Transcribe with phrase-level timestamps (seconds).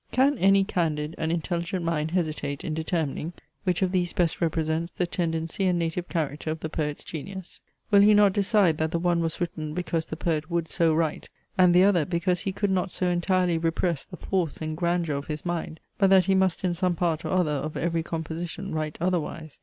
[0.11, 3.33] Can any candid and intelligent mind hesitate in determining,
[3.65, 7.61] which of these best represents the tendency and native character of the poet's genius?
[7.91, 11.29] Will he not decide that the one was written because the poet would so write,
[11.55, 15.27] and the other because he could not so entirely repress the force and grandeur of
[15.27, 18.97] his mind, but that he must in some part or other of every composition write
[18.99, 19.59] otherwise?